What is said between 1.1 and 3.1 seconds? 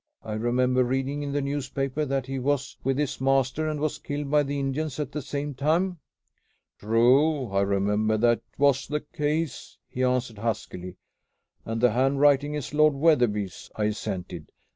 in the newspaper that he was with